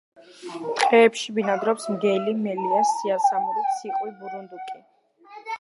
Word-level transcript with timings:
ტყეებში 0.79 1.35
ბინადრობს 1.35 1.85
მგელი, 1.97 2.35
მელია, 2.47 2.81
სიასამური, 2.95 3.67
ციყვი, 3.77 4.13
ბურუნდუკი. 4.23 4.83